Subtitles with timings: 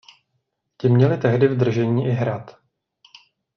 [0.77, 2.57] Ti měli tehdy v držení i hrad.